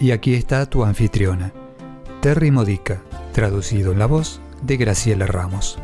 Y 0.00 0.12
aquí 0.12 0.34
está 0.34 0.66
tu 0.66 0.84
anfitriona, 0.84 1.52
Terry 2.22 2.52
Modica, 2.52 3.02
traducido 3.32 3.90
en 3.90 3.98
la 3.98 4.06
voz 4.06 4.40
de 4.62 4.76
Graciela 4.76 5.26
Ramos. 5.26 5.76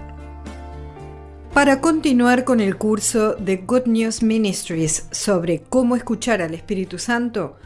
Para 1.53 1.81
continuar 1.81 2.45
con 2.45 2.61
el 2.61 2.77
curso 2.77 3.35
de 3.35 3.57
Good 3.57 3.87
News 3.87 4.23
Ministries 4.23 5.09
sobre 5.11 5.63
cómo 5.63 5.97
escuchar 5.97 6.43
al 6.43 6.55
Espíritu 6.55 6.99
Santo, 6.99 7.57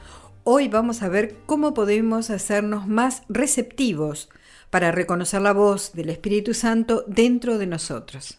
hoy 0.45 0.69
vamos 0.69 1.03
a 1.03 1.11
ver 1.11 1.37
cómo 1.45 1.75
podemos 1.75 2.31
hacernos 2.31 2.87
más 2.87 3.25
receptivos 3.29 4.31
para 4.71 4.91
reconocer 4.91 5.43
la 5.43 5.53
voz 5.53 5.93
del 5.93 6.09
Espíritu 6.09 6.55
Santo 6.55 7.05
dentro 7.07 7.59
de 7.59 7.67
nosotros. 7.67 8.39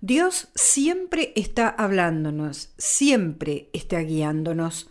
Dios 0.00 0.48
siempre 0.54 1.34
está 1.36 1.68
hablándonos, 1.68 2.72
siempre 2.78 3.68
está 3.74 4.00
guiándonos. 4.00 4.88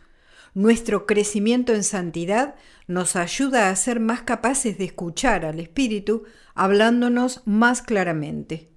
Nuestro 0.58 1.06
crecimiento 1.06 1.76
en 1.76 1.84
santidad 1.84 2.56
nos 2.88 3.16
ayuda 3.16 3.70
a 3.70 3.76
ser 3.76 4.00
más 4.00 4.24
capaces 4.24 4.80
de 4.80 4.86
escuchar 4.86 5.46
al 5.46 5.60
Espíritu 5.60 6.24
hablándonos 6.56 7.44
más 7.46 7.84
claramente. 7.84 8.72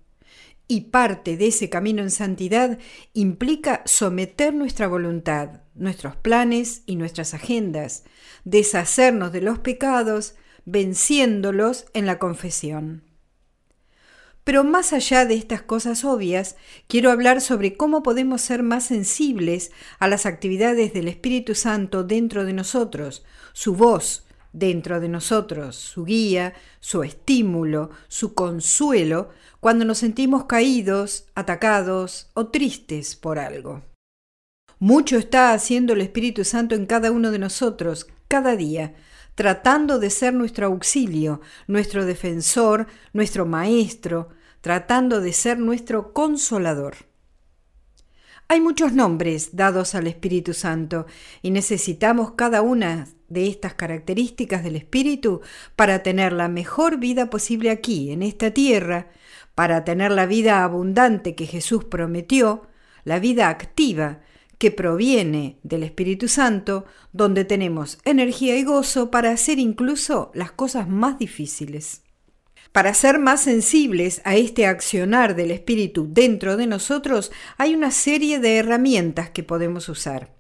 Y 0.69 0.91
parte 0.91 1.39
de 1.39 1.47
ese 1.47 1.71
camino 1.71 2.03
en 2.03 2.11
santidad 2.11 2.79
implica 3.15 3.81
someter 3.87 4.53
nuestra 4.53 4.89
voluntad, 4.89 5.63
nuestros 5.75 6.17
planes 6.17 6.83
y 6.85 6.97
nuestras 6.97 7.33
agendas, 7.33 8.05
deshacernos 8.45 9.33
de 9.33 9.41
los 9.41 9.61
pecados, 9.61 10.35
venciéndolos 10.67 11.87
en 11.95 12.05
la 12.05 12.19
confesión. 12.19 13.10
Pero 14.51 14.65
más 14.65 14.93
allá 14.93 15.27
de 15.27 15.37
estas 15.37 15.63
cosas 15.63 16.05
obvias, 16.05 16.57
quiero 16.89 17.13
hablar 17.13 17.41
sobre 17.41 17.77
cómo 17.77 18.03
podemos 18.03 18.41
ser 18.41 18.65
más 18.65 18.83
sensibles 18.83 19.71
a 20.01 20.09
las 20.09 20.27
actividades 20.27 20.93
del 20.93 21.07
Espíritu 21.07 21.55
Santo 21.55 22.03
dentro 22.03 22.45
de 22.45 22.53
nosotros, 22.53 23.25
su 23.53 23.77
voz 23.77 24.27
dentro 24.53 24.99
de 24.99 25.09
nosotros, 25.09 25.77
su 25.77 26.05
guía, 26.05 26.55
su 26.81 27.05
estímulo, 27.05 27.91
su 28.09 28.35
consuelo, 28.35 29.29
cuando 29.61 29.85
nos 29.85 29.99
sentimos 29.99 30.47
caídos, 30.47 31.27
atacados 31.37 32.29
o 32.35 32.49
tristes 32.49 33.15
por 33.15 33.39
algo. 33.39 33.85
Mucho 34.81 35.17
está 35.17 35.53
haciendo 35.53 35.93
el 35.93 36.01
Espíritu 36.01 36.45
Santo 36.45 36.75
en 36.75 36.87
cada 36.87 37.13
uno 37.13 37.31
de 37.31 37.39
nosotros, 37.39 38.09
cada 38.27 38.57
día, 38.57 38.97
tratando 39.37 40.01
de 40.01 40.11
ser 40.11 40.35
nuestro 40.35 40.67
auxilio, 40.67 41.41
nuestro 41.69 42.05
defensor, 42.05 42.89
nuestro 43.13 43.47
maestro, 43.47 44.31
tratando 44.61 45.21
de 45.21 45.33
ser 45.33 45.59
nuestro 45.59 46.13
consolador. 46.13 46.97
Hay 48.49 48.61
muchos 48.61 48.93
nombres 48.93 49.55
dados 49.55 49.95
al 49.95 50.09
Espíritu 50.09 50.55
Santo 50.55 51.07
y 51.41 51.53
necesitamos 51.53 52.33
cada 52.33 52.63
una 52.63 53.07
de 53.29 53.47
estas 53.47 53.75
características 53.75 54.65
del 54.65 54.75
Espíritu 54.75 55.41
para 55.77 56.03
tener 56.03 56.33
la 56.33 56.49
mejor 56.49 56.99
vida 56.99 57.31
posible 57.31 57.71
aquí, 57.71 58.11
en 58.11 58.25
esta 58.25 58.51
tierra, 58.51 59.07
para 59.55 59.85
tener 59.85 60.11
la 60.11 60.27
vida 60.27 60.65
abundante 60.65 61.37
que 61.37 61.47
Jesús 61.47 61.85
prometió, 61.85 62.67
la 63.05 63.21
vida 63.21 63.49
activa, 63.51 64.21
que 64.59 64.73
proviene 64.73 65.59
del 65.63 65.85
Espíritu 65.85 66.27
Santo, 66.27 66.85
donde 67.13 67.45
tenemos 67.45 67.99
energía 68.05 68.59
y 68.59 68.65
gozo 68.65 69.13
para 69.13 69.31
hacer 69.31 69.61
incluso 69.61 70.33
las 70.35 70.51
cosas 70.51 70.89
más 70.89 71.19
difíciles. 71.19 72.03
Para 72.73 72.95
ser 72.95 73.19
más 73.19 73.43
sensibles 73.43 74.23
a 74.25 74.37
este 74.37 74.67
accionar 74.67 75.35
del 75.35 75.51
Espíritu 75.51 76.07
dentro 76.09 76.57
de 76.57 76.67
nosotros, 76.67 77.33
hay 77.59 77.75
una 77.75 77.91
serie 77.91 78.39
de 78.39 78.59
herramientas 78.59 79.31
que 79.31 79.43
podemos 79.43 79.89
usar. 79.89 80.33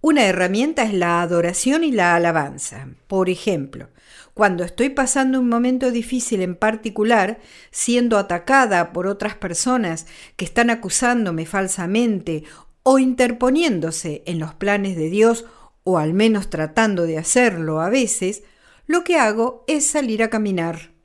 Una 0.00 0.26
herramienta 0.26 0.84
es 0.84 0.94
la 0.94 1.22
adoración 1.22 1.82
y 1.82 1.90
la 1.90 2.14
alabanza. 2.14 2.88
Por 3.08 3.28
ejemplo, 3.28 3.88
cuando 4.32 4.62
estoy 4.62 4.90
pasando 4.90 5.40
un 5.40 5.48
momento 5.48 5.90
difícil 5.90 6.40
en 6.40 6.54
particular, 6.54 7.40
siendo 7.72 8.16
atacada 8.16 8.92
por 8.92 9.08
otras 9.08 9.34
personas 9.34 10.06
que 10.36 10.44
están 10.44 10.70
acusándome 10.70 11.46
falsamente 11.46 12.44
o 12.84 13.00
interponiéndose 13.00 14.22
en 14.26 14.38
los 14.38 14.54
planes 14.54 14.96
de 14.96 15.10
Dios, 15.10 15.46
o 15.82 15.98
al 15.98 16.14
menos 16.14 16.48
tratando 16.48 17.02
de 17.02 17.18
hacerlo 17.18 17.80
a 17.80 17.90
veces, 17.90 18.44
lo 18.86 19.02
que 19.02 19.16
hago 19.16 19.64
es 19.66 19.84
salir 19.88 20.22
a 20.22 20.30
caminar. 20.30 20.97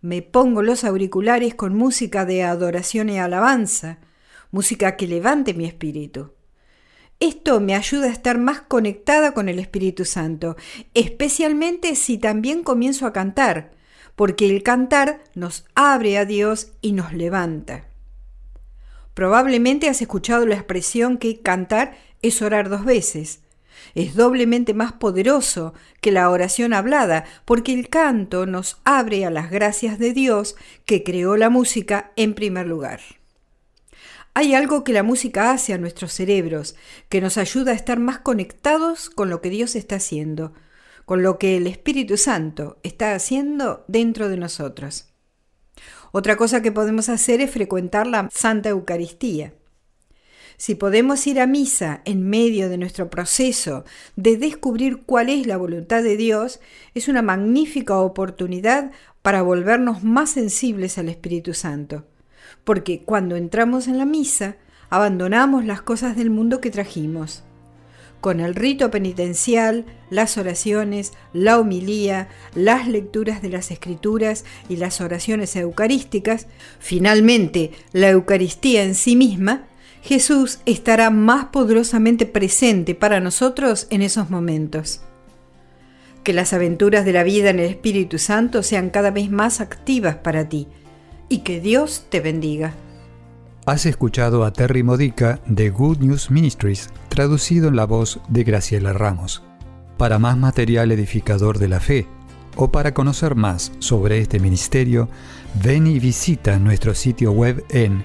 Me 0.00 0.22
pongo 0.22 0.62
los 0.62 0.84
auriculares 0.84 1.54
con 1.54 1.74
música 1.74 2.24
de 2.24 2.44
adoración 2.44 3.08
y 3.08 3.18
alabanza, 3.18 3.98
música 4.52 4.96
que 4.96 5.08
levante 5.08 5.54
mi 5.54 5.64
espíritu. 5.64 6.32
Esto 7.20 7.58
me 7.58 7.74
ayuda 7.74 8.06
a 8.06 8.12
estar 8.12 8.38
más 8.38 8.60
conectada 8.60 9.34
con 9.34 9.48
el 9.48 9.58
Espíritu 9.58 10.04
Santo, 10.04 10.56
especialmente 10.94 11.96
si 11.96 12.16
también 12.16 12.62
comienzo 12.62 13.06
a 13.06 13.12
cantar, 13.12 13.72
porque 14.14 14.48
el 14.48 14.62
cantar 14.62 15.24
nos 15.34 15.64
abre 15.74 16.16
a 16.16 16.24
Dios 16.24 16.72
y 16.80 16.92
nos 16.92 17.12
levanta. 17.12 17.88
Probablemente 19.14 19.88
has 19.88 20.00
escuchado 20.00 20.46
la 20.46 20.54
expresión 20.54 21.18
que 21.18 21.40
cantar 21.40 21.96
es 22.22 22.40
orar 22.40 22.68
dos 22.68 22.84
veces. 22.84 23.40
Es 23.94 24.14
doblemente 24.14 24.74
más 24.74 24.92
poderoso 24.92 25.74
que 26.00 26.12
la 26.12 26.30
oración 26.30 26.72
hablada, 26.72 27.24
porque 27.44 27.72
el 27.72 27.88
canto 27.88 28.46
nos 28.46 28.80
abre 28.84 29.24
a 29.24 29.30
las 29.30 29.50
gracias 29.50 29.98
de 29.98 30.12
Dios 30.12 30.56
que 30.84 31.02
creó 31.02 31.36
la 31.36 31.50
música 31.50 32.12
en 32.16 32.34
primer 32.34 32.66
lugar. 32.66 33.00
Hay 34.34 34.54
algo 34.54 34.84
que 34.84 34.92
la 34.92 35.02
música 35.02 35.50
hace 35.50 35.74
a 35.74 35.78
nuestros 35.78 36.12
cerebros, 36.12 36.76
que 37.08 37.20
nos 37.20 37.38
ayuda 37.38 37.72
a 37.72 37.74
estar 37.74 37.98
más 37.98 38.18
conectados 38.18 39.10
con 39.10 39.30
lo 39.30 39.40
que 39.40 39.50
Dios 39.50 39.74
está 39.74 39.96
haciendo, 39.96 40.52
con 41.04 41.22
lo 41.22 41.38
que 41.38 41.56
el 41.56 41.66
Espíritu 41.66 42.16
Santo 42.16 42.78
está 42.82 43.14
haciendo 43.14 43.84
dentro 43.88 44.28
de 44.28 44.36
nosotros. 44.36 45.08
Otra 46.12 46.36
cosa 46.36 46.62
que 46.62 46.72
podemos 46.72 47.08
hacer 47.08 47.40
es 47.40 47.50
frecuentar 47.50 48.06
la 48.06 48.28
Santa 48.32 48.68
Eucaristía. 48.68 49.54
Si 50.58 50.74
podemos 50.74 51.24
ir 51.28 51.38
a 51.38 51.46
misa 51.46 52.02
en 52.04 52.28
medio 52.28 52.68
de 52.68 52.78
nuestro 52.78 53.08
proceso 53.10 53.84
de 54.16 54.36
descubrir 54.36 55.02
cuál 55.06 55.28
es 55.28 55.46
la 55.46 55.56
voluntad 55.56 56.02
de 56.02 56.16
Dios, 56.16 56.58
es 56.94 57.06
una 57.06 57.22
magnífica 57.22 57.96
oportunidad 57.98 58.90
para 59.22 59.42
volvernos 59.42 60.02
más 60.02 60.30
sensibles 60.30 60.98
al 60.98 61.08
Espíritu 61.08 61.54
Santo. 61.54 62.06
Porque 62.64 63.04
cuando 63.04 63.36
entramos 63.36 63.86
en 63.86 63.98
la 63.98 64.04
misa, 64.04 64.56
abandonamos 64.90 65.64
las 65.64 65.80
cosas 65.80 66.16
del 66.16 66.28
mundo 66.28 66.60
que 66.60 66.72
trajimos 66.72 67.44
con 68.20 68.40
el 68.40 68.56
rito 68.56 68.90
penitencial, 68.90 69.86
las 70.10 70.38
oraciones, 70.38 71.12
la 71.32 71.58
homilía, 71.60 72.28
las 72.54 72.88
lecturas 72.88 73.42
de 73.42 73.48
las 73.50 73.70
escrituras 73.70 74.44
y 74.68 74.74
las 74.74 75.00
oraciones 75.00 75.54
eucarísticas, 75.54 76.48
finalmente 76.80 77.70
la 77.92 78.10
Eucaristía 78.10 78.82
en 78.82 78.96
sí 78.96 79.14
misma, 79.14 79.68
Jesús 80.02 80.60
estará 80.64 81.10
más 81.10 81.46
poderosamente 81.46 82.26
presente 82.26 82.94
para 82.94 83.20
nosotros 83.20 83.86
en 83.90 84.02
esos 84.02 84.30
momentos. 84.30 85.00
Que 86.24 86.32
las 86.32 86.52
aventuras 86.52 87.04
de 87.04 87.12
la 87.12 87.22
vida 87.22 87.50
en 87.50 87.58
el 87.58 87.66
Espíritu 87.66 88.18
Santo 88.18 88.62
sean 88.62 88.90
cada 88.90 89.10
vez 89.10 89.30
más 89.30 89.60
activas 89.60 90.16
para 90.16 90.48
ti 90.48 90.68
y 91.28 91.38
que 91.38 91.60
Dios 91.60 92.06
te 92.08 92.20
bendiga. 92.20 92.74
Has 93.66 93.84
escuchado 93.84 94.44
a 94.44 94.52
Terry 94.52 94.82
Modica 94.82 95.40
de 95.46 95.68
Good 95.68 95.98
News 95.98 96.30
Ministries, 96.30 96.88
traducido 97.10 97.68
en 97.68 97.76
la 97.76 97.84
voz 97.84 98.20
de 98.28 98.44
Graciela 98.44 98.94
Ramos. 98.94 99.42
Para 99.98 100.18
más 100.18 100.38
material 100.38 100.90
edificador 100.90 101.58
de 101.58 101.68
la 101.68 101.80
fe 101.80 102.06
o 102.56 102.72
para 102.72 102.94
conocer 102.94 103.34
más 103.34 103.72
sobre 103.78 104.20
este 104.20 104.40
ministerio, 104.40 105.08
ven 105.62 105.86
y 105.86 105.98
visita 105.98 106.58
nuestro 106.58 106.94
sitio 106.94 107.32
web 107.32 107.64
en 107.68 108.04